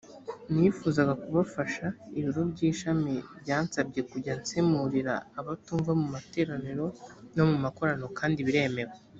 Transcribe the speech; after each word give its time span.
nifuzaga 0.53 1.13
kubafasha 1.23 1.85
ibiro 2.19 2.41
by 2.51 2.59
ishami 2.69 3.13
byansabye 3.41 4.01
kujya 4.11 4.33
nsemurira 4.41 5.13
abatumva 5.39 5.91
mu 5.99 6.05
materaniro 6.13 6.85
no 7.35 7.43
mu 7.49 7.57
makoraniro 7.63 8.07
kandi 8.19 8.39
biremewe 8.47 8.95